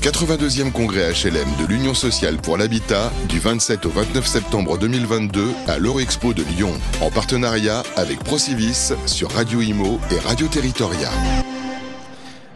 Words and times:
82e 0.00 0.72
congrès 0.72 1.12
HLM 1.12 1.46
de 1.60 1.66
l'Union 1.66 1.92
sociale 1.92 2.38
pour 2.38 2.56
l'habitat 2.56 3.12
du 3.28 3.38
27 3.38 3.84
au 3.84 3.90
29 3.90 4.26
septembre 4.26 4.78
2022 4.78 5.50
à 5.68 5.78
l'Eurexpo 5.78 6.32
de 6.32 6.42
Lyon, 6.42 6.72
en 7.02 7.10
partenariat 7.10 7.82
avec 7.98 8.18
Procivis 8.20 8.94
sur 9.04 9.30
Radio 9.30 9.60
Imo 9.60 10.00
et 10.10 10.18
Radio 10.26 10.48
Territoria. 10.48 11.10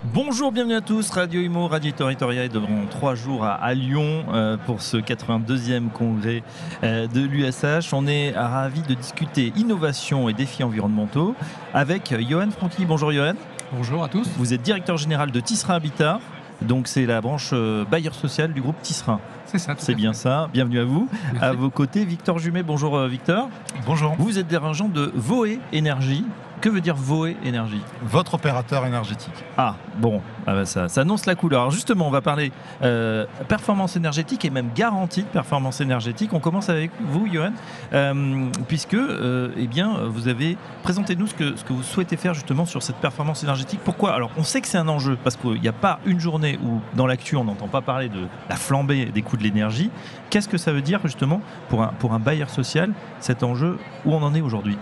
Bonjour, 0.04 0.53
bienvenue 0.53 0.77
à 0.77 0.80
tous. 0.80 1.11
Radio 1.11 1.43
Imo, 1.43 1.69
Radio 1.69 1.92
Territoria 1.92 2.44
est 2.44 2.49
devant 2.49 2.87
trois 2.88 3.15
jours 3.15 3.45
à, 3.45 3.74
Lyon 3.74 4.24
euh, 4.33 4.56
pour 4.56 4.81
ce 4.81 4.97
82e 4.97 5.90
congrès 5.90 6.42
euh, 6.83 7.06
de 7.08 7.21
l'USH. 7.21 7.92
On 7.92 8.06
est 8.06 8.31
ravis 8.31 8.83
de 8.88 8.95
discuter 8.95 9.53
innovation 9.54 10.31
et 10.31 10.33
défis 10.33 10.65
environnementaux 10.65 11.35
avec 11.74 12.15
Johan 12.26 12.49
Franqui. 12.51 12.87
Bonjour 12.87 13.13
Johan. 13.13 13.35
Bonjour 13.71 14.03
à 14.03 14.08
tous. 14.08 14.26
Vous 14.38 14.54
êtes 14.54 14.63
directeur 14.63 14.97
général 14.97 15.31
de 15.31 15.40
Tissera 15.40 15.74
Habitat. 15.74 16.20
Donc 16.62 16.88
c'est 16.88 17.06
la 17.06 17.20
branche 17.20 17.50
euh, 17.52 17.84
bailleur 17.84 18.14
social 18.14 18.52
du 18.52 18.60
groupe 18.60 18.80
Tissera. 18.82 19.20
C'est 19.46 19.58
ça. 19.58 19.74
C'est 19.78 19.95
bien 19.95 20.12
ça. 20.12 20.48
Bienvenue 20.52 20.80
à 20.80 20.84
vous. 20.84 21.08
À 21.40 21.52
vos 21.52 21.70
côtés, 21.70 22.04
Victor 22.04 22.38
Jumet. 22.38 22.62
Bonjour 22.62 22.98
Victor. 23.06 23.48
Bonjour. 23.86 24.14
Vous 24.18 24.38
êtes 24.38 24.46
dirigeant 24.46 24.88
de 24.88 25.12
Voé 25.14 25.60
Énergie. 25.72 26.24
Que 26.64 26.70
veut 26.70 26.80
dire 26.80 26.96
Voé 26.96 27.36
Énergie 27.45 27.82
Votre 28.04 28.36
opérateur 28.36 28.86
énergétique. 28.86 29.34
Ah, 29.59 29.77
bon, 29.98 30.23
ah 30.46 30.54
bah 30.54 30.64
ça, 30.64 30.88
ça, 30.88 31.02
annonce 31.02 31.27
la 31.27 31.34
couleur. 31.34 31.60
Alors 31.60 31.70
justement, 31.70 32.09
on 32.09 32.10
va 32.10 32.23
parler 32.23 32.52
euh, 32.80 33.27
performance 33.48 33.96
énergétique 33.96 34.46
et 34.46 34.48
même 34.50 34.70
garantie 34.74 35.24
de 35.24 35.28
performance 35.28 35.82
énergétique. 35.82 36.32
On 36.32 36.40
commence 36.40 36.70
avec 36.70 36.90
vous, 37.02 37.28
Johan, 37.30 37.52
euh, 37.92 38.46
puisque 38.66 38.95
euh, 38.95 39.50
eh 39.59 39.66
bien, 39.66 40.04
vous 40.06 40.27
avez 40.27 40.56
présenté 40.82 41.16
nous 41.16 41.27
ce 41.27 41.34
que, 41.34 41.54
ce 41.54 41.64
que 41.64 41.74
vous 41.74 41.82
souhaitez 41.82 42.16
faire 42.16 42.32
justement 42.32 42.65
sur 42.65 42.82
cette 42.82 42.96
performance 42.96 43.42
énergétique. 43.42 43.80
Pourquoi? 43.84 44.15
Alors, 44.15 44.30
on 44.38 44.42
sait 44.42 44.62
que 44.62 44.66
c'est 44.66 44.78
un 44.78 44.88
enjeu, 44.88 45.18
parce 45.23 45.37
qu'il 45.37 45.60
n'y 45.60 45.68
a 45.68 45.74
pas 45.74 46.01
une 46.06 46.18
journée 46.18 46.59
où, 46.65 46.80
dans 46.96 47.06
l'actu, 47.06 47.37
on 47.37 47.45
n'entend 47.45 47.68
pas 47.68 47.82
parler 47.82 48.09
de 48.09 48.26
la 48.48 48.56
flambée 48.56 49.04
des 49.04 49.20
coûts 49.20 49.37
de 49.37 49.42
l'énergie. 49.42 49.90
Qu'est-ce 50.30 50.48
que 50.48 50.57
ça 50.57 50.73
veut 50.73 50.80
dire 50.80 51.01
justement 51.04 51.42
pour 51.68 51.82
un, 51.82 51.88
pour 51.88 52.15
un 52.15 52.20
bailleur 52.20 52.48
social, 52.48 52.90
cet 53.20 53.42
enjeu, 53.42 53.79
où 54.07 54.15
on 54.15 54.23
en 54.23 54.35
est 54.35 54.40
aujourd'hui? 54.40 54.79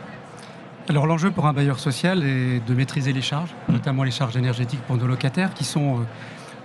Alors 0.89 1.07
l'enjeu 1.07 1.31
pour 1.31 1.47
un 1.47 1.53
bailleur 1.53 1.79
social 1.79 2.25
est 2.25 2.61
de 2.67 2.75
maîtriser 2.75 3.13
les 3.13 3.23
charges, 3.23 3.55
mmh. 3.69 3.73
notamment 3.73 4.03
les 4.03 4.11
charges 4.11 4.37
énergétiques 4.37 4.83
pour 4.83 4.97
nos 4.97 5.07
locataires, 5.07 5.55
qui 5.55 5.65
sont 5.65 6.01
euh, 6.01 6.05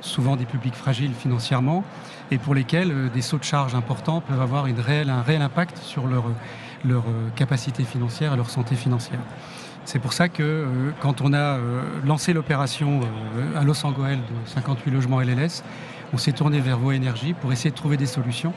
souvent 0.01 0.35
des 0.35 0.45
publics 0.45 0.73
fragiles 0.73 1.13
financièrement 1.13 1.83
et 2.31 2.39
pour 2.39 2.55
lesquels 2.55 2.91
euh, 2.91 3.09
des 3.09 3.21
sauts 3.21 3.37
de 3.37 3.43
charges 3.43 3.75
importants 3.75 4.21
peuvent 4.21 4.41
avoir 4.41 4.65
une 4.65 4.79
réelle, 4.79 5.11
un 5.11 5.21
réel 5.21 5.43
impact 5.43 5.77
sur 5.77 6.07
leur, 6.07 6.25
leur 6.83 7.03
euh, 7.03 7.29
capacité 7.35 7.83
financière 7.83 8.33
et 8.33 8.37
leur 8.37 8.49
santé 8.49 8.75
financière. 8.75 9.19
C'est 9.85 9.99
pour 9.99 10.13
ça 10.13 10.27
que 10.27 10.65
quand 10.99 11.21
on 11.21 11.33
a 11.33 11.59
lancé 12.03 12.33
l'opération 12.33 12.99
à 13.55 13.63
Los 13.63 13.85
Angeles 13.85 14.17
de 14.17 14.49
58 14.49 14.91
logements 14.91 15.21
LLS, 15.21 15.63
on 16.11 16.17
s'est 16.17 16.33
tourné 16.33 16.59
vers 16.59 16.77
vos 16.77 16.91
énergies 16.91 17.33
pour 17.33 17.53
essayer 17.53 17.69
de 17.69 17.75
trouver 17.75 17.95
des 17.95 18.05
solutions 18.05 18.51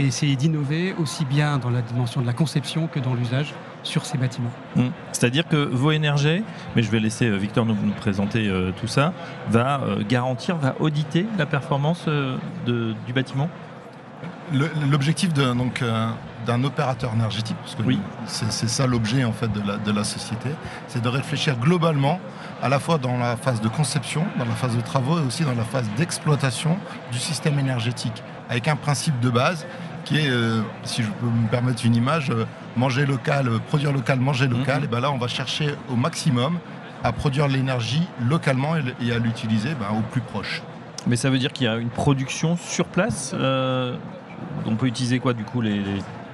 et 0.00 0.06
essayer 0.06 0.34
d'innover 0.34 0.92
aussi 0.98 1.24
bien 1.24 1.58
dans 1.58 1.70
la 1.70 1.82
dimension 1.82 2.20
de 2.20 2.26
la 2.26 2.32
conception 2.32 2.88
que 2.88 2.98
dans 2.98 3.14
l'usage 3.14 3.54
sur 3.82 4.04
ces 4.04 4.18
bâtiments. 4.18 4.50
Mmh. 4.76 4.88
C'est-à-dire 5.12 5.46
que 5.46 5.56
vos 5.56 5.92
énergies, 5.92 6.42
mais 6.74 6.82
je 6.82 6.90
vais 6.90 7.00
laisser 7.00 7.26
euh, 7.26 7.36
Victor 7.36 7.66
nous, 7.66 7.76
présenter 7.96 8.48
euh, 8.48 8.72
tout 8.80 8.86
ça, 8.86 9.12
va 9.50 9.80
euh, 9.80 10.02
garantir, 10.08 10.56
va 10.56 10.74
auditer 10.80 11.26
la 11.38 11.46
performance 11.46 12.06
de, 12.06 12.94
du 13.06 13.12
bâtiment? 13.12 13.48
L'objectif 14.90 15.32
d'un 15.32 16.64
opérateur 16.64 17.12
énergétique, 17.14 17.56
parce 17.60 17.74
que 17.74 17.82
oui. 17.82 17.98
c'est 18.26 18.68
ça 18.68 18.86
l'objet 18.86 19.24
en 19.24 19.32
fait 19.32 19.50
de 19.50 19.66
la, 19.66 19.78
de 19.78 19.90
la 19.90 20.04
société, 20.04 20.50
c'est 20.88 21.02
de 21.02 21.08
réfléchir 21.08 21.56
globalement 21.56 22.20
à 22.62 22.68
la 22.68 22.78
fois 22.78 22.98
dans 22.98 23.16
la 23.16 23.36
phase 23.36 23.60
de 23.60 23.68
conception, 23.68 24.24
dans 24.38 24.44
la 24.44 24.54
phase 24.54 24.76
de 24.76 24.82
travaux 24.82 25.18
et 25.18 25.22
aussi 25.26 25.44
dans 25.44 25.54
la 25.54 25.64
phase 25.64 25.88
d'exploitation 25.96 26.76
du 27.10 27.18
système 27.18 27.58
énergétique, 27.58 28.22
avec 28.50 28.68
un 28.68 28.76
principe 28.76 29.18
de 29.20 29.30
base 29.30 29.66
qui 30.04 30.18
est, 30.18 30.28
euh, 30.28 30.62
si 30.84 31.02
je 31.02 31.08
peux 31.08 31.26
me 31.26 31.48
permettre 31.48 31.84
une 31.84 31.96
image, 31.96 32.30
euh, 32.30 32.44
manger 32.76 33.06
local, 33.06 33.48
euh, 33.48 33.58
produire 33.58 33.92
local, 33.92 34.18
manger 34.18 34.48
local. 34.48 34.78
Mhm. 34.78 34.84
Et 34.84 34.88
ben 34.88 35.00
là, 35.00 35.10
on 35.10 35.18
va 35.18 35.28
chercher 35.28 35.74
au 35.90 35.96
maximum 35.96 36.58
à 37.04 37.12
produire 37.12 37.48
l'énergie 37.48 38.06
localement 38.28 38.76
et, 38.76 39.12
à 39.12 39.18
l'utiliser 39.18 39.70
ben, 39.74 39.96
au 39.98 40.02
plus 40.02 40.20
proche. 40.20 40.62
Mais 41.06 41.16
ça 41.16 41.30
veut 41.30 41.38
dire 41.38 41.52
qu'il 41.52 41.66
y 41.66 41.68
a 41.68 41.76
une 41.76 41.90
production 41.90 42.56
sur 42.56 42.84
place 42.86 43.34
On 43.34 44.76
peut 44.76 44.86
utiliser 44.86 45.18
quoi 45.18 45.32
du 45.32 45.42
coup 45.42 45.60
les 45.60 45.82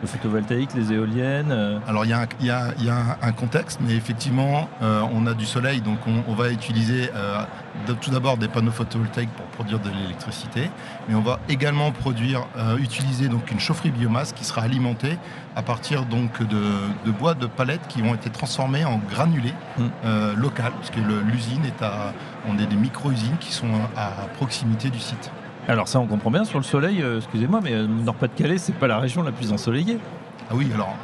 le 0.00 0.06
photovoltaïque, 0.06 0.74
les 0.74 0.92
éoliennes 0.92 1.50
euh. 1.50 1.78
Alors 1.86 2.04
il 2.04 2.10
y, 2.10 2.50
a, 2.50 3.18
un 3.22 3.32
contexte, 3.32 3.80
mais 3.80 3.94
effectivement, 3.94 4.68
euh, 4.82 5.02
on 5.12 5.26
a 5.26 5.34
du 5.34 5.44
soleil, 5.44 5.80
donc 5.80 5.98
on, 6.06 6.34
va 6.34 6.50
utiliser 6.50 7.10
euh, 7.14 7.42
tout 8.00 8.10
d'abord 8.10 8.36
des 8.36 8.48
panneaux 8.48 8.70
photovoltaïques 8.70 9.30
pour 9.30 9.46
produire 9.46 9.80
de 9.80 9.90
l'électricité, 9.90 10.70
mais 11.08 11.14
on 11.14 11.20
va 11.20 11.40
également 11.48 11.90
produire, 11.90 12.46
utiliser 12.78 13.28
donc 13.28 13.50
une 13.50 13.58
chaufferie 13.58 13.90
biomasse 13.90 14.32
qui 14.32 14.44
sera 14.44 14.62
alimentée 14.62 15.18
à 15.56 15.62
partir 15.62 16.04
donc 16.04 16.42
de, 16.42 17.10
bois 17.10 17.34
de 17.34 17.46
palettes 17.46 17.86
qui 17.88 18.02
ont 18.02 18.14
été 18.14 18.30
transformés 18.30 18.84
en 18.84 18.98
granulés 18.98 19.54
mmh. 19.78 19.82
local, 20.36 20.72
parce 20.76 20.90
que 20.90 21.00
l'usine 21.00 21.64
est 21.64 21.82
à, 21.82 22.12
on 22.48 22.58
est 22.58 22.66
des 22.66 22.76
micro-usines 22.76 23.38
qui 23.40 23.52
sont 23.52 23.66
à 23.96 24.10
proximité 24.36 24.90
du 24.90 25.00
site. 25.00 25.30
Alors 25.68 25.86
ça, 25.86 26.00
on 26.00 26.06
comprend 26.06 26.30
bien 26.30 26.44
sur 26.44 26.58
le 26.58 26.64
soleil. 26.64 27.02
Euh, 27.02 27.18
excusez-moi, 27.18 27.60
mais 27.62 27.74
euh, 27.74 27.86
Nord-Pas-de-Calais, 27.86 28.56
c'est 28.56 28.74
pas 28.74 28.86
la 28.86 28.98
région 28.98 29.22
la 29.22 29.32
plus 29.32 29.52
ensoleillée. 29.52 29.98
Ah 30.50 30.54
oui, 30.54 30.66
alors 30.72 30.96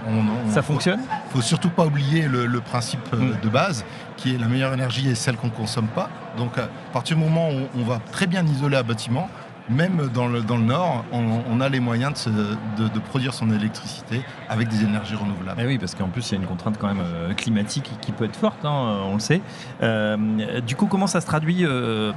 ça 0.49 0.63
fonctionne. 0.63 1.01
Il 1.29 1.33
faut 1.33 1.43
surtout 1.43 1.69
pas 1.69 1.85
oublier 1.85 2.27
le, 2.27 2.61
principe 2.61 3.07
euh, 3.13 3.19
mm. 3.19 3.41
de 3.43 3.49
base, 3.51 3.85
qui 4.17 4.35
est 4.35 4.39
la 4.39 4.49
meilleure 4.49 4.73
énergie 4.73 5.11
est 5.11 5.15
celle 5.15 5.37
qu'on 5.37 5.51
consomme 5.51 5.89
pas. 5.89 6.09
Donc 6.39 6.57
à 6.57 6.71
partir 6.95 7.19
du 7.19 7.23
moment 7.23 7.51
où 7.51 7.79
on 7.79 7.85
va 7.85 8.01
très 8.11 8.27
bien 8.27 8.43
isoler 8.47 8.79
un 8.79 8.83
bâtiment, 8.83 9.29
même 9.69 10.11
dans 10.13 10.27
le, 10.27 10.43
dans 10.43 10.57
le 10.57 10.65
Nord, 10.65 11.05
on, 11.13 11.61
a 11.61 11.69
les 11.69 11.81
moyens 11.81 12.27
de, 12.27 12.89
de, 12.89 12.99
produire 12.99 13.33
son 13.33 13.51
électricité 13.51 14.23
avec 14.49 14.69
des 14.69 14.83
énergies 14.83 15.15
renouvelables. 15.15 15.61
Eh 15.63 15.67
oui, 15.67 15.79
parce 15.79 15.95
qu'en 15.95 16.09
plus, 16.09 16.29
il 16.31 16.35
y 16.35 16.39
a 16.39 16.41
une 16.41 16.47
contrainte 16.47 16.77
quand 16.79 16.89
même 16.89 17.05
euh, 17.05 17.33
climatique 17.33 17.91
qui 18.01 18.13
peut 18.13 18.25
être 18.25 18.37
forte, 18.37 18.65
hein, 18.65 19.01
on 19.07 19.15
le 19.15 19.21
sait. 19.21 19.41
Euh, 19.83 20.61
du 20.61 20.77
coup, 20.77 20.87
comment 20.87 21.07
ça 21.07 21.21
se 21.21 21.27
traduit 21.27 21.65
euh, 21.65 22.13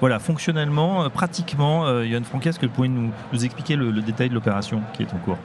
voilà, 0.00 0.18
fonctionnellement, 0.18 1.08
pratiquement 1.08 2.00
Yann 2.02 2.24
Franquet, 2.24 2.50
est-ce 2.50 2.58
que 2.58 2.66
vous 2.66 2.72
pouvez 2.72 2.88
nous, 2.88 3.10
nous 3.32 3.44
expliquer 3.44 3.76
le, 3.76 3.92
détail 4.02 4.28
de 4.28 4.34
l'opération 4.34 4.82
qui 4.92 5.02
est 5.02 5.14
en 5.14 5.18
cours? 5.18 5.38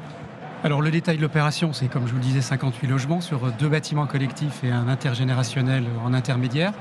Alors 0.63 0.81
le 0.81 0.89
détail 0.89 1.17
de 1.17 1.21
l'opération, 1.21 1.73
c'est 1.73 1.87
comme 1.87 2.07
je 2.07 2.11
vous 2.11 2.17
le 2.17 2.23
disais, 2.23 2.41
58 2.41 2.87
logements 2.87 3.21
sur 3.21 3.51
deux 3.51 3.69
bâtiments 3.69 4.07
collectifs 4.07 4.63
et 4.63 4.71
un 4.71 4.87
intergénérationnel 4.87 5.85
en 6.03 6.13
intermédiaire. 6.13 6.73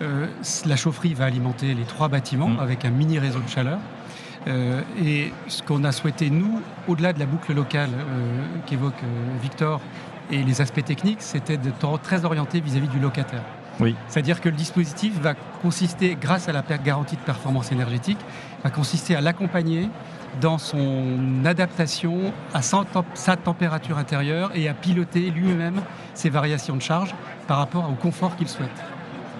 la 0.00 0.76
chaufferie 0.76 1.14
va 1.14 1.26
alimenter 1.26 1.74
les 1.74 1.84
trois 1.84 2.08
bâtiments 2.08 2.48
mmh. 2.48 2.60
avec 2.60 2.84
un 2.84 2.90
mini 2.90 3.18
réseau 3.18 3.40
de 3.40 3.48
chaleur. 3.48 3.78
Euh, 4.46 4.82
et 5.02 5.32
ce 5.48 5.62
qu'on 5.62 5.84
a 5.84 5.92
souhaité, 5.92 6.30
nous, 6.30 6.60
au-delà 6.88 7.12
de 7.12 7.18
la 7.18 7.26
boucle 7.26 7.52
locale 7.54 7.90
euh, 7.92 8.44
qu'évoque 8.66 9.02
euh, 9.02 9.38
Victor 9.42 9.80
et 10.30 10.42
les 10.42 10.60
aspects 10.60 10.84
techniques, 10.84 11.20
c'était 11.20 11.56
de 11.58 11.70
très 12.02 12.24
orienté 12.24 12.60
vis-à-vis 12.60 12.88
du 12.88 12.98
locataire. 12.98 13.42
Oui. 13.80 13.96
C'est-à-dire 14.08 14.40
que 14.40 14.48
le 14.48 14.56
dispositif 14.56 15.18
va 15.20 15.34
consister, 15.62 16.16
grâce 16.20 16.48
à 16.48 16.52
la 16.52 16.62
garantie 16.62 17.16
de 17.16 17.22
performance 17.22 17.72
énergétique, 17.72 18.18
va 18.62 18.70
consister 18.70 19.16
à 19.16 19.20
l'accompagner 19.20 19.88
dans 20.40 20.58
son 20.58 21.44
adaptation 21.44 22.32
à 22.54 22.60
sa 22.62 23.36
température 23.36 23.98
intérieure 23.98 24.52
et 24.54 24.68
à 24.68 24.74
piloter 24.74 25.30
lui-même 25.30 25.80
ses 26.14 26.30
variations 26.30 26.76
de 26.76 26.82
charge 26.82 27.14
par 27.48 27.58
rapport 27.58 27.90
au 27.90 27.94
confort 27.94 28.36
qu'il 28.36 28.48
souhaite. 28.48 28.68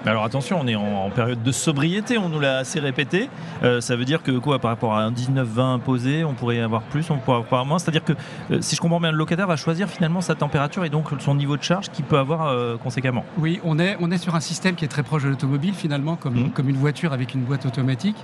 Alors 0.06 0.24
attention, 0.24 0.58
on 0.58 0.66
est 0.66 0.76
en, 0.76 1.10
période 1.10 1.42
de 1.42 1.52
sobriété, 1.52 2.16
on 2.16 2.30
nous 2.30 2.40
l'a 2.40 2.58
assez 2.58 2.80
répété. 2.80 3.28
Euh, 3.62 3.82
ça 3.82 3.96
veut 3.96 4.06
dire 4.06 4.22
que 4.22 4.30
quoi, 4.30 4.58
par 4.58 4.70
rapport 4.70 4.94
à 4.94 5.02
un 5.02 5.12
19-20 5.12 5.74
imposé, 5.74 6.24
on 6.24 6.32
pourrait 6.32 6.60
avoir 6.60 6.80
plus, 6.82 7.10
on 7.10 7.18
pourrait 7.18 7.36
avoir 7.36 7.66
moins? 7.66 7.78
C'est-à-dire 7.78 8.04
que 8.04 8.14
euh, 8.50 8.62
si 8.62 8.76
je 8.76 8.80
comprends 8.80 8.98
bien, 8.98 9.12
le 9.12 9.18
locataire 9.18 9.46
va 9.46 9.56
choisir 9.56 9.88
finalement 9.88 10.22
sa 10.22 10.34
température 10.34 10.86
et 10.86 10.88
donc 10.88 11.08
son 11.18 11.34
niveau 11.34 11.58
de 11.58 11.62
charge 11.62 11.90
qu'il 11.90 12.06
peut 12.06 12.16
avoir 12.16 12.46
euh, 12.46 12.78
conséquemment. 12.78 13.26
Oui, 13.36 13.60
on 13.62 13.78
est, 13.78 13.98
on 14.00 14.10
est 14.10 14.16
sur 14.16 14.34
un 14.34 14.40
système 14.40 14.74
qui 14.74 14.86
est 14.86 14.88
très 14.88 15.02
proche 15.02 15.24
de 15.24 15.28
l'automobile 15.28 15.74
finalement, 15.74 16.16
comme, 16.16 16.46
mmh. 16.46 16.50
comme 16.52 16.70
une 16.70 16.78
voiture 16.78 17.12
avec 17.12 17.34
une 17.34 17.42
boîte 17.42 17.66
automatique, 17.66 18.16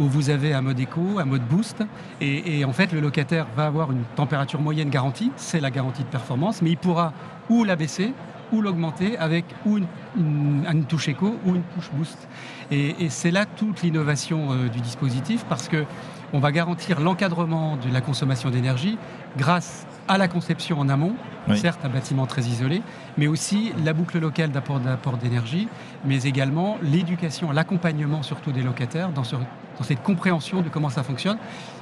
où 0.00 0.06
vous 0.06 0.30
avez 0.30 0.52
un 0.52 0.62
mode 0.62 0.80
éco, 0.80 1.20
un 1.20 1.26
mode 1.26 1.42
boost, 1.42 1.84
et, 2.20 2.58
et 2.58 2.64
en 2.64 2.72
fait 2.72 2.92
le 2.92 2.98
locataire 2.98 3.46
va 3.56 3.66
avoir 3.66 3.92
une 3.92 4.02
température 4.16 4.60
moyenne 4.60 4.90
garantie, 4.90 5.30
c'est 5.36 5.60
la 5.60 5.70
garantie 5.70 6.02
de 6.02 6.08
performance, 6.08 6.60
mais 6.60 6.70
il 6.70 6.76
pourra 6.76 7.12
ou 7.48 7.62
la 7.62 7.76
baisser 7.76 8.12
ou 8.52 8.60
l'augmenter 8.60 9.18
avec 9.18 9.44
ou 9.66 9.78
une, 10.16 10.84
touche 10.88 11.08
éco 11.08 11.36
ou 11.46 11.54
une 11.54 11.62
touche 11.74 11.90
boost. 11.92 12.28
Et, 12.70 13.08
c'est 13.08 13.30
là 13.30 13.46
toute 13.46 13.82
l'innovation 13.82 14.52
euh, 14.52 14.68
du 14.68 14.80
dispositif 14.80 15.44
parce 15.48 15.68
que 15.68 15.84
on 16.32 16.38
va 16.38 16.52
garantir 16.52 17.00
l'encadrement 17.00 17.76
de 17.76 17.92
la 17.92 18.00
consommation 18.00 18.50
d'énergie 18.50 18.98
grâce 19.36 19.86
à 20.06 20.16
la 20.18 20.28
conception 20.28 20.78
en 20.78 20.88
amont, 20.88 21.14
certes 21.56 21.80
un 21.84 21.88
bâtiment 21.88 22.26
très 22.26 22.42
isolé, 22.42 22.82
mais 23.16 23.26
aussi 23.26 23.72
la 23.84 23.92
boucle 23.92 24.18
locale 24.18 24.50
d'apport 24.50 25.16
d'énergie, 25.16 25.68
mais 26.04 26.22
également 26.22 26.78
l'éducation, 26.82 27.50
l'accompagnement 27.50 28.22
surtout 28.22 28.52
des 28.52 28.62
locataires 28.62 29.10
dans, 29.10 29.22
dans 29.22 29.84
cette 29.84 30.02
compréhension 30.02 30.62
de 30.62 30.68
comment 30.68 30.90
ça 30.90 31.02
fonctionne, 31.02 31.38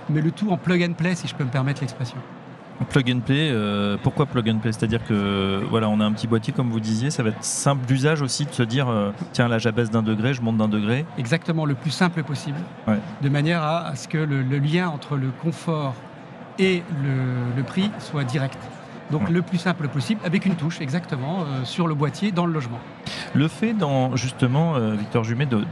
mais 0.09 0.21
le 0.21 0.31
tout 0.31 0.51
en 0.51 0.57
plug 0.57 0.83
and 0.83 0.95
play 0.95 1.15
si 1.15 1.29
je 1.29 1.35
peux 1.35 1.45
me 1.45 1.51
permettre 1.51 1.81
l'expression. 1.81 2.19
Plug 2.91 3.11
and 3.11 3.21
play, 3.21 3.51
euh, 3.51 3.97
pourquoi 4.03 4.27
plug 4.27 4.49
and 4.49 4.59
play? 4.59 4.73
C'est-à-dire 4.73 5.05
que 5.05 5.63
voilà, 5.69 5.89
on 5.89 6.01
a 6.01 6.05
un 6.05 6.13
petit 6.13 6.27
boîtier 6.27 6.53
comme 6.53 6.71
vous 6.71 6.81
disiez, 6.81 7.11
ça 7.11 7.23
va 7.23 7.31
être 7.31 7.43
simple 7.43 7.85
d'usage 7.87 8.23
aussi 8.23 8.45
de 8.45 8.53
se 8.53 8.63
dire 8.63 8.89
euh, 8.89 9.11
tiens 9.33 9.49
là 9.49 9.59
j'abaisse 9.59 9.91
d'un 9.91 10.03
degré, 10.03 10.33
je 10.33 10.43
monte 10.43 10.59
d'un 10.59 10.69
degré. 10.69 11.05
Exactement, 11.19 11.67
le 11.67 11.75
plus 11.75 11.91
simple 11.91 12.23
possible, 12.23 12.59
de 13.21 13.29
manière 13.29 13.63
à, 13.63 13.97
ce 13.97 14.07
que 14.07 14.19
le, 14.19 14.43
lien 14.59 14.89
entre 14.89 15.17
le 15.17 15.31
confort 15.43 15.95
et 16.59 16.83
le 17.57 17.63
prix 17.63 17.91
soit 17.99 18.25
direct. 18.25 18.59
Donc 19.11 19.31
le 19.31 19.43
plus 19.43 19.59
simple 19.59 19.89
possible, 19.89 20.21
avec 20.25 20.45
une 20.45 20.55
touche 20.55 20.81
exactement 20.81 21.41
euh, 21.41 21.65
sur 21.65 21.89
le 21.89 21.95
boîtier 21.95 22.31
dans 22.31 22.47
le 22.47 22.53
logement. 22.53 22.79
Le 23.35 23.49
fait, 23.49 23.73
dans, 23.73 24.17
justement, 24.17 24.77
euh, 24.77 24.95
Victor 24.95 25.25
Jumet, 25.25 25.47
de, 25.47 25.63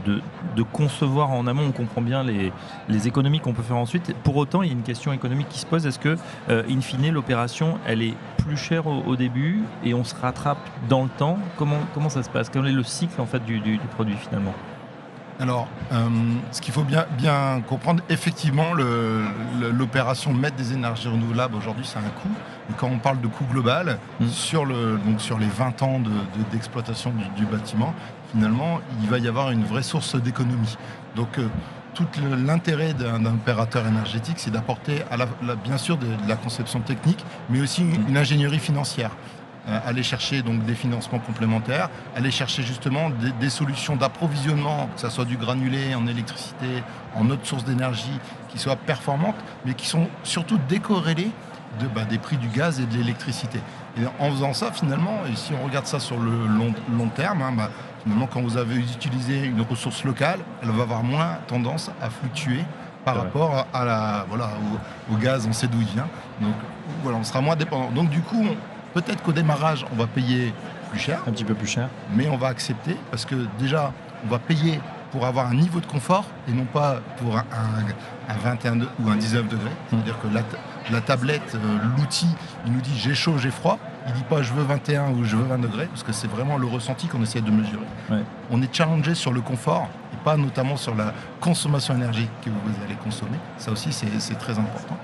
concevoir 0.73 1.31
en 1.31 1.47
amont, 1.47 1.65
on 1.67 1.71
comprend 1.71 2.01
bien 2.01 2.23
les, 2.23 2.51
les 2.89 3.07
économies 3.07 3.39
qu'on 3.39 3.53
peut 3.53 3.63
faire 3.63 3.77
ensuite. 3.77 4.13
Pour 4.23 4.35
autant, 4.35 4.61
il 4.61 4.67
y 4.67 4.69
a 4.71 4.73
une 4.73 4.83
question 4.83 5.13
économique 5.13 5.49
qui 5.49 5.59
se 5.59 5.65
pose. 5.65 5.85
Est-ce 5.85 5.99
que, 5.99 6.17
euh, 6.49 6.63
in 6.69 6.81
fine, 6.81 7.11
l'opération, 7.11 7.77
elle 7.85 8.01
est 8.01 8.15
plus 8.37 8.57
chère 8.57 8.87
au, 8.87 9.15
début 9.15 9.61
et 9.83 9.93
on 9.93 10.03
se 10.03 10.15
rattrape 10.15 10.59
dans 10.89 11.03
le 11.03 11.09
temps? 11.09 11.39
Comment, 11.57 11.79
comment 11.93 12.09
ça 12.09 12.23
se 12.23 12.29
passe? 12.29 12.49
Quel 12.49 12.67
est 12.67 12.71
le 12.71 12.83
cycle 12.83 13.19
en 13.21 13.25
fait, 13.25 13.43
du, 13.45 13.59
du 13.59 13.79
produit 13.95 14.15
finalement? 14.15 14.53
Alors, 15.39 15.67
ce 16.51 16.61
qu'il 16.61 16.73
faut 16.73 16.83
bien, 16.83 17.05
bien 17.17 17.61
comprendre, 17.67 18.03
effectivement, 18.09 18.73
l'opération 18.73 20.33
mettre 20.33 20.55
des 20.55 20.73
énergies 20.73 21.07
renouvelables 21.07 21.55
aujourd'hui, 21.55 21.85
c'est 21.85 21.99
un 21.99 22.21
coût 22.21 22.29
quand 22.75 22.87
on 22.87 22.99
parle 22.99 23.21
de 23.21 23.27
coût 23.27 23.45
global, 23.45 23.97
mm. 24.19 24.27
sur, 24.27 24.65
le, 24.65 24.99
donc 25.05 25.21
sur 25.21 25.37
les 25.37 25.47
20 25.47 25.81
ans 25.83 26.01
d'exploitation 26.51 27.13
du, 27.35 27.45
bâtiment, 27.45 27.93
finalement, 28.31 28.79
il 29.01 29.09
va 29.09 29.19
y 29.19 29.27
avoir 29.27 29.51
une 29.51 29.63
vraie 29.63 29.83
source 29.83 30.15
d'économie. 30.21 30.77
Donc, 31.15 31.37
euh, 31.37 31.47
tout 31.93 32.05
l'intérêt 32.45 32.93
d'un 32.93 33.25
opérateur 33.25 33.87
énergétique, 33.87 34.35
c'est 34.37 34.51
d'apporter 34.51 35.01
bien 35.63 35.77
sûr 35.77 35.97
de, 35.97 36.05
la 36.27 36.35
conception 36.35 36.79
technique, 36.79 37.25
mais 37.49 37.59
aussi 37.59 37.81
une, 37.81 38.15
ingénierie 38.15 38.59
financière. 38.59 39.09
Euh, 39.67 39.79
aller 39.85 40.03
chercher 40.03 40.41
donc 40.43 40.63
des 40.63 40.75
financements 40.75 41.19
complémentaires, 41.19 41.89
aller 42.15 42.31
chercher 42.31 42.63
justement 42.63 43.09
des, 43.09 43.31
des 43.33 43.49
solutions 43.49 43.97
d'approvisionnement, 43.97 44.89
que 44.95 45.01
ce 45.01 45.09
soit 45.09 45.25
du 45.25 45.35
granulé 45.35 45.93
en 45.93 46.07
électricité, 46.07 46.83
en 47.15 47.29
autres 47.29 47.45
sources 47.45 47.65
d'énergie, 47.65 48.19
qui 48.47 48.59
soient 48.59 48.77
performantes, 48.77 49.35
mais 49.65 49.73
qui 49.73 49.87
sont 49.87 50.07
surtout 50.23 50.57
décorrélées 50.69 51.31
bah, 51.93 52.05
des 52.05 52.17
prix 52.17 52.37
du 52.37 52.47
gaz 52.47 52.79
et 52.79 52.85
de 52.85 52.93
l'électricité. 52.95 53.59
Et 53.99 54.05
en 54.19 54.31
faisant 54.31 54.53
ça, 54.53 54.71
finalement, 54.71 55.19
et 55.31 55.35
si 55.35 55.51
on 55.53 55.65
regarde 55.65 55.85
ça 55.85 55.99
sur 55.99 56.17
le 56.17 56.31
long, 56.47 56.73
long 56.97 57.09
terme, 57.09 57.41
hein, 57.41 57.51
bah, 57.55 57.69
finalement, 58.03 58.27
quand 58.27 58.41
vous 58.41 58.57
avez 58.57 58.75
utilisé 58.75 59.45
une 59.45 59.61
ressource 59.61 60.03
locale, 60.03 60.39
elle 60.63 60.69
va 60.69 60.83
avoir 60.83 61.03
moins 61.03 61.39
tendance 61.47 61.91
à 62.01 62.09
fluctuer 62.09 62.63
par 63.05 63.15
rapport 63.15 63.67
à 63.73 63.85
la, 63.85 64.25
voilà, 64.27 64.49
au, 65.11 65.15
gaz, 65.15 65.45
on 65.47 65.53
sait 65.53 65.67
d'où 65.67 65.79
il 65.79 65.87
vient. 65.87 66.07
Donc 66.41 66.55
voilà, 67.03 67.17
on 67.17 67.23
sera 67.23 67.41
moins 67.41 67.55
dépendant. 67.55 67.89
Donc 67.91 68.09
du 68.09 68.21
coup, 68.21 68.45
peut-être 68.93 69.23
qu'au 69.23 69.33
démarrage, 69.33 69.85
on 69.91 69.95
va 69.95 70.07
payer 70.07 70.53
plus 70.89 70.99
cher. 70.99 71.21
Un 71.27 71.31
petit 71.31 71.43
peu 71.43 71.53
plus 71.53 71.67
cher. 71.67 71.89
Mais 72.15 72.27
on 72.29 72.37
va 72.37 72.47
accepter 72.47 72.95
parce 73.11 73.25
que 73.25 73.35
déjà, 73.59 73.93
on 74.25 74.29
va 74.29 74.39
payer 74.39 74.79
pour 75.11 75.25
avoir 75.25 75.47
un 75.47 75.55
niveau 75.55 75.79
de 75.79 75.85
confort 75.85 76.25
et 76.47 76.51
non 76.51 76.65
pas 76.65 76.99
pour 77.17 77.37
un, 77.37 77.43
21 78.43 78.81
ou 78.99 79.09
un 79.09 79.15
19 79.15 79.47
degrés. 79.47 79.71
C'est-à-dire 79.89 80.19
que 80.19 80.27
la, 80.27 80.41
la 80.91 81.01
tablette, 81.01 81.55
euh, 81.55 81.77
l'outil, 81.97 82.27
il 82.65 82.73
nous 82.73 82.81
dit 82.81 82.95
j'ai 82.97 83.15
chaud, 83.15 83.37
j'ai 83.37 83.51
froid. 83.51 83.79
Il 84.07 84.13
dit 84.13 84.23
pas 84.23 84.41
je 84.41 84.53
veux 84.53 84.63
21 84.63 85.11
ou 85.11 85.25
je 85.25 85.35
veux 85.35 85.43
20 85.43 85.59
degrés, 85.59 85.87
parce 85.87 86.03
que 86.03 86.13
c'est 86.13 86.29
vraiment 86.29 86.57
le 86.57 86.65
ressenti 86.65 87.07
qu'on 87.07 87.21
essaie 87.23 87.41
de 87.41 87.51
mesurer. 87.51 87.85
On 88.49 88.61
est 88.61 88.73
challengé 88.73 89.15
sur 89.15 89.33
le 89.33 89.41
confort, 89.41 89.89
et 90.13 90.17
pas 90.23 90.37
notamment 90.37 90.77
sur 90.77 90.95
la 90.95 91.13
consommation 91.41 91.93
énergique 91.93 92.29
que 92.41 92.49
vous 92.49 92.85
allez 92.85 92.95
consommer. 92.95 93.37
Ça 93.57 93.71
aussi, 93.71 93.91
c'est 93.91 94.37
très 94.37 94.57
important. 94.57 94.97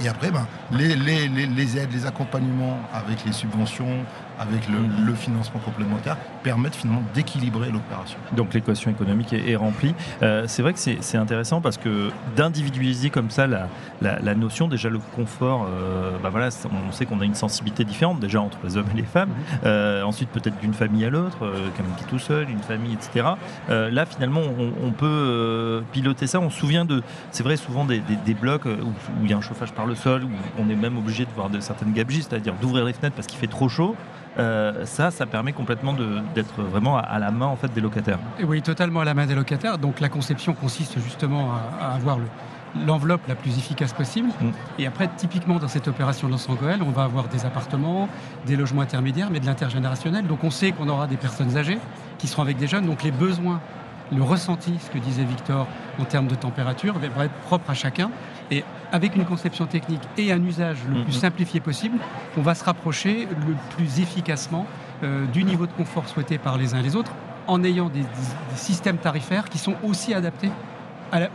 Et 0.00 0.08
après, 0.08 0.30
ben, 0.30 0.46
les, 0.72 0.94
les, 0.94 1.78
aides, 1.78 1.92
les 1.92 2.06
accompagnements 2.06 2.78
avec 2.92 3.24
les 3.24 3.32
subventions, 3.32 4.04
avec 4.38 4.68
le, 4.68 5.14
financement 5.14 5.60
complémentaire, 5.60 6.16
permettent 6.42 6.76
finalement 6.76 7.02
d'équilibrer 7.14 7.70
l'opération. 7.70 8.18
Donc 8.36 8.54
l'équation 8.54 8.90
économique 8.90 9.32
est, 9.32 9.56
remplie. 9.56 9.94
Euh, 10.22 10.44
c'est 10.46 10.62
vrai 10.62 10.72
que 10.72 10.78
c'est 10.78 11.16
intéressant 11.16 11.60
parce 11.60 11.76
que 11.76 12.10
d'individualiser 12.36 13.10
comme 13.10 13.30
ça 13.30 13.46
la, 13.46 14.34
notion, 14.34 14.68
déjà 14.68 14.88
le 14.88 15.00
confort, 15.16 15.66
euh, 15.68 16.16
bah 16.22 16.28
voilà, 16.30 16.50
on 16.88 16.92
sait 16.92 17.06
qu'on 17.06 17.20
a 17.20 17.24
une 17.24 17.34
sensibilité 17.34 17.84
différente 17.84 18.20
déjà 18.20 18.40
entre 18.40 18.58
les 18.62 18.76
hommes 18.76 18.86
et 18.94 18.96
les 18.96 19.02
femmes. 19.02 19.30
Euh, 19.64 20.02
ensuite 20.02 20.28
peut-être 20.30 20.58
d'une 20.60 20.74
famille 20.74 21.04
à 21.04 21.10
l'autre, 21.10 21.38
quelqu'un 21.76 21.92
qui 21.96 22.04
est 22.04 22.08
tout 22.08 22.18
seul, 22.18 22.48
une 22.48 22.60
famille, 22.60 22.94
etc. 22.94 23.26
là 23.68 24.06
finalement 24.06 24.42
on, 24.82 24.92
peut 24.92 25.82
piloter 25.92 26.26
ça. 26.26 26.40
On 26.40 26.50
se 26.50 26.58
souvient 26.58 26.84
de, 26.84 27.02
c'est 27.30 27.42
vrai 27.42 27.56
souvent 27.56 27.84
des, 27.84 28.00
des, 28.00 28.34
blocs 28.34 28.64
où, 28.64 28.68
où, 28.68 29.24
il 29.24 29.30
y 29.30 29.32
a 29.32 29.36
un 29.36 29.40
chauffage 29.40 29.72
par 29.72 29.86
le 29.86 29.94
sol, 29.94 30.24
où 30.24 30.30
on 30.58 30.68
est 30.68 30.76
même 30.76 30.96
obligé 30.96 31.24
de 31.24 31.30
voir 31.34 31.50
de 31.50 31.60
certaines 31.60 31.92
gabegies, 31.92 32.22
c'est-à-dire 32.22 32.54
d'ouvrir 32.60 32.84
les 32.84 32.92
fenêtres 32.92 33.16
parce 33.16 33.26
qu'il 33.26 33.38
fait 33.38 33.46
trop 33.46 33.68
chaud. 33.68 33.96
Euh, 34.38 34.84
ça, 34.84 35.10
ça 35.10 35.26
permet 35.26 35.52
complètement 35.52 35.94
d'être 36.34 36.62
vraiment 36.62 36.96
à, 36.96 37.18
la 37.18 37.30
main 37.30 37.46
en 37.46 37.56
fait 37.56 37.72
des 37.72 37.80
locataires. 37.80 38.18
oui, 38.44 38.62
totalement 38.62 39.00
à 39.00 39.04
la 39.04 39.14
main 39.14 39.26
des 39.26 39.34
locataires. 39.34 39.78
Donc 39.78 40.00
la 40.00 40.08
conception 40.08 40.54
consiste 40.54 40.98
justement 41.00 41.50
à, 41.80 41.94
avoir 41.94 42.18
l'enveloppe 42.86 43.26
la 43.26 43.34
plus 43.34 43.56
efficace 43.58 43.92
possible. 43.92 44.28
Mm. 44.40 44.50
Et 44.78 44.86
après, 44.86 45.08
typiquement 45.16 45.58
dans 45.58 45.68
cette 45.68 45.88
opération 45.88 46.28
de 46.28 46.36
Goël, 46.60 46.82
on 46.82 46.90
va 46.90 47.04
avoir 47.04 47.28
des 47.28 47.44
appartements, 47.46 48.08
des 48.46 48.56
logements 48.56 48.82
intermédiaires, 48.82 49.30
mais 49.30 49.40
de 49.40 49.46
l'intergénérationnel. 49.46 50.26
Donc 50.26 50.44
on 50.44 50.50
sait 50.50 50.72
qu'on 50.72 50.88
aura 50.88 51.06
des 51.06 51.16
personnes 51.16 51.56
âgées 51.56 51.78
qui 52.18 52.26
seront 52.28 52.42
avec 52.42 52.58
des 52.58 52.66
jeunes. 52.66 52.86
Donc 52.86 53.02
les 53.02 53.10
besoins, 53.10 53.60
le 54.14 54.22
ressenti, 54.22 54.78
ce 54.78 54.90
que 54.90 54.98
disait 54.98 55.24
Victor 55.24 55.66
en 55.98 56.04
termes 56.04 56.28
de 56.28 56.34
température, 56.34 56.94
va 57.16 57.24
être 57.24 57.34
propre 57.46 57.70
à 57.70 57.74
chacun. 57.74 58.10
Et 58.50 58.64
avec 58.92 59.16
une 59.16 59.24
conception 59.24 59.66
technique 59.66 60.02
et 60.16 60.32
un 60.32 60.42
usage 60.42 60.78
le 60.88 61.02
plus 61.02 61.14
mhm. 61.14 61.20
simplifié 61.20 61.60
possible, 61.60 61.98
on 62.36 62.42
va 62.42 62.54
se 62.54 62.64
rapprocher 62.64 63.26
le 63.46 63.54
plus 63.76 64.00
efficacement 64.00 64.66
euh, 65.02 65.26
du 65.26 65.44
niveau 65.44 65.66
de 65.66 65.72
confort 65.72 66.08
souhaité 66.08 66.38
par 66.38 66.58
les 66.58 66.74
uns 66.74 66.78
et 66.78 66.82
les 66.82 66.96
autres, 66.96 67.12
en 67.46 67.62
ayant 67.64 67.88
des, 67.88 68.04
systèmes 68.54 68.98
tarifaires 68.98 69.48
qui 69.48 69.58
sont 69.58 69.74
aussi 69.84 70.12
adaptés 70.14 70.50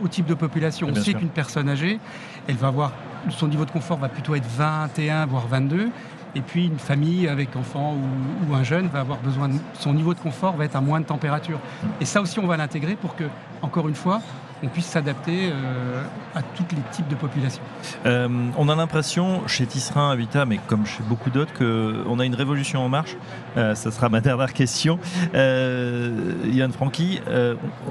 au 0.02 0.08
type 0.08 0.26
de 0.26 0.34
population. 0.34 0.88
on 0.88 0.94
sait 0.94 1.14
qu'une 1.14 1.30
personne 1.30 1.68
âgée, 1.68 1.98
elle 2.46 2.56
va 2.56 2.68
avoir 2.68 2.92
son 3.30 3.48
niveau 3.48 3.64
de 3.64 3.70
confort 3.70 3.98
va 3.98 4.08
plutôt 4.08 4.34
être 4.34 4.46
21 4.46 5.26
voire 5.26 5.46
22 5.48 5.88
et 6.34 6.40
puis 6.40 6.66
une 6.66 6.78
famille 6.78 7.28
avec 7.28 7.56
enfants 7.56 7.96
ou, 8.48 8.54
un 8.54 8.62
jeune 8.62 8.88
va 8.88 9.00
avoir 9.00 9.18
besoin 9.18 9.48
de 9.48 9.54
son 9.78 9.94
niveau 9.94 10.14
de 10.14 10.20
confort 10.20 10.56
va 10.56 10.64
être 10.64 10.76
à 10.76 10.80
moins 10.80 11.00
de 11.00 11.06
température. 11.06 11.58
Et 12.00 12.04
ça 12.04 12.20
aussi 12.20 12.38
on 12.38 12.46
va 12.46 12.56
l'intégrer 12.56 12.96
pour 12.96 13.16
que, 13.16 13.24
encore 13.62 13.88
une 13.88 13.94
fois, 13.94 14.20
on 14.64 14.68
puisse 14.68 14.86
s'adapter 14.86 15.50
euh, 15.52 16.02
à 16.34 16.42
tous 16.42 16.64
les 16.74 16.82
types 16.90 17.08
de 17.08 17.14
populations. 17.14 17.62
Euh, 18.06 18.28
on 18.56 18.68
a 18.68 18.74
l'impression 18.74 19.46
chez 19.46 19.66
Tisserin 19.66 20.10
Habitat, 20.10 20.46
mais 20.46 20.58
comme 20.66 20.86
chez 20.86 21.02
beaucoup 21.08 21.30
d'autres, 21.30 21.52
qu'on 21.52 22.18
a 22.18 22.24
une 22.24 22.34
révolution 22.34 22.84
en 22.84 22.88
marche. 22.88 23.16
Euh, 23.56 23.74
ça 23.74 23.90
sera 23.90 24.08
ma 24.08 24.20
dernière 24.20 24.52
question. 24.52 24.98
Yann 25.34 26.72
Francky, 26.72 27.20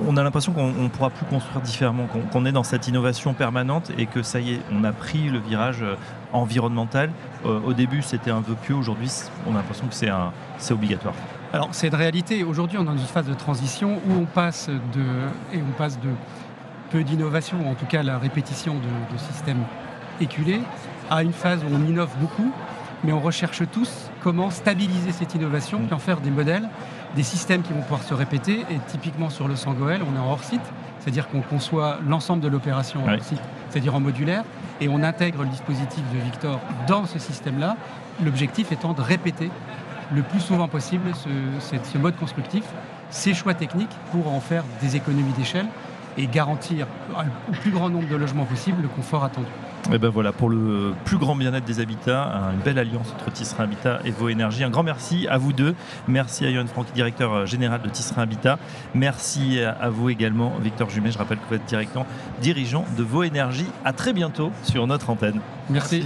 on 0.08 0.18
a 0.18 0.24
l'impression 0.24 0.54
qu'on 0.54 0.72
ne 0.72 0.88
pourra 0.88 1.10
plus 1.10 1.25
construire 1.25 1.62
différemment, 1.62 2.08
qu'on 2.31 2.46
est 2.46 2.52
dans 2.52 2.64
cette 2.64 2.88
innovation 2.88 3.34
permanente 3.34 3.92
et 3.97 4.06
que 4.06 4.24
ça 4.24 4.40
y 4.40 4.54
est, 4.54 4.59
on 4.71 4.83
a 4.83 4.92
pris 4.92 5.30
le 5.30 5.40
virage 5.40 5.83
environnemental. 6.31 7.12
au 7.44 7.74
début, 7.74 8.02
c'était 8.02 8.31
un 8.31 8.42
vœu 8.42 8.56
pieux. 8.62 8.76
Aujourd'hui, 8.76 9.09
on 9.45 9.52
a 9.52 9.57
l'impression 9.57 9.88
que 9.88 9.94
c'est 9.94 10.74
obligatoire. 10.74 11.14
Alors, 11.54 11.69
c'est 11.71 11.88
une 11.88 11.95
réalité. 11.95 12.44
Aujourd'hui, 12.44 12.80
on 12.80 12.81
est 12.81 12.86
dans 12.86 12.97
une 12.97 13.06
phase 13.06 13.28
de 13.28 13.36
transition 13.36 14.02
où 14.07 14.14
on 14.21 14.26
passe 14.26 14.69
de, 14.69 15.56
et 15.56 15.62
on 15.62 15.71
passe 15.78 16.00
de 16.00 16.09
peu 16.94 17.04
d'innovation, 17.04 17.57
en 17.68 17.73
tout 17.73 17.88
cas 17.88 18.04
la 18.04 18.19
répétition 18.19 18.76
de, 18.76 19.18
systèmes 19.18 19.64
éculés, 20.21 20.62
à 21.09 21.23
une 21.23 21.33
phase 21.33 21.59
où 21.64 21.73
on 21.73 21.88
innove 21.88 22.12
beaucoup, 22.21 22.52
mais 23.04 23.12
on 23.12 23.19
recherche 23.19 23.64
tous 23.71 24.12
comment 24.21 24.52
stabiliser 24.52 25.12
cette 25.12 25.33
innovation, 25.33 25.80
puis 25.80 25.94
en 25.94 25.97
faire 25.97 26.21
des 26.21 26.30
modèles, 26.30 26.69
des 27.16 27.23
systèmes 27.23 27.64
qui 27.64 27.73
vont 27.73 27.81
pouvoir 27.81 28.04
se 28.04 28.14
répéter. 28.14 28.59
Et 28.69 28.78
typiquement 28.88 29.31
sur 29.31 29.47
le 29.47 29.56
Sangoel, 29.56 30.02
on 30.04 30.16
est 30.16 30.19
en 30.19 30.30
hors 30.30 30.44
site, 30.44 30.62
c'est-à-dire 31.00 31.30
qu'on 31.30 31.42
conçoit 31.42 31.97
l'ensemble 32.07 32.44
de 32.44 32.47
l'opération 32.47 33.04
en 33.04 33.12
hors 33.12 33.23
site, 33.23 33.42
c'est-à-dire 33.71 33.95
en 33.95 34.00
modulaire, 34.00 34.44
et 34.80 34.88
on 34.88 35.02
intègre 35.02 35.42
le 35.42 35.50
dispositif 35.50 36.04
de 36.14 36.19
Victor 36.19 36.59
dans 36.88 37.07
ce 37.07 37.18
système-là, 37.18 37.76
l'objectif 38.23 38.71
étant 38.71 38.94
de 38.94 39.02
répéter 39.02 39.50
le 40.14 40.21
plus 40.21 40.42
souvent 40.42 40.68
possible 40.68 41.09
ce, 41.16 41.76
ce 41.83 41.97
mode 41.97 42.16
constructif, 42.18 42.64
ces 43.09 43.33
choix 43.33 43.56
techniques 43.56 43.95
pour 44.12 44.31
en 44.31 44.40
faire 44.40 44.64
des 44.80 44.95
économies 44.95 45.33
d'échelle 45.33 45.66
et 46.18 46.28
garantir 46.28 46.88
au 47.50 47.52
plus 47.54 47.72
grand 47.72 47.90
nombre 47.90 48.08
de 48.08 48.16
logements 48.16 48.46
possible 48.46 48.82
le 48.82 48.88
confort 48.88 49.24
attendu. 49.24 49.48
Et 49.92 49.98
ben 49.98 50.10
voilà, 50.10 50.32
pour 50.32 50.50
le 50.50 50.94
plus 51.04 51.18
grand 51.18 51.36
bien-être 51.36 51.66
des 51.66 51.82
habitats, 51.82 52.52
une 52.54 52.62
belle 52.62 52.80
alliance 52.80 53.12
entre 53.14 53.32
Tisserin 53.32 53.66
Habitat 53.66 54.00
et 54.06 54.12
Vaux 54.12 54.30
Énergie. 54.30 54.64
Un 54.64 54.70
grand 54.70 54.84
merci 54.84 55.28
à 55.28 55.38
vous 55.38 55.52
deux. 55.52 55.76
Merci 56.08 56.46
à 56.46 56.50
Yoann 56.50 56.68
Francky, 56.68 56.94
directeur 56.94 57.46
général 57.46 57.82
de 57.82 57.90
Tisserin 57.90 58.22
Habitat. 58.22 58.60
Merci 58.94 59.60
à 59.60 59.90
vous 59.90 60.10
également, 60.10 60.54
Victor 60.62 60.90
Jumet. 60.90 61.12
Je 61.12 61.18
rappelle 61.18 61.38
que 61.38 61.48
vous 61.50 61.56
êtes 61.56 61.66
directeur, 61.66 62.06
dirigeant 62.42 62.86
de 62.98 63.04
Vaux 63.04 63.24
Énergie. 63.24 63.68
À 63.84 63.92
très 63.92 64.14
bientôt 64.14 64.52
sur 64.64 64.88
notre 64.88 65.10
antenne. 65.10 65.42
Merci. 65.70 66.06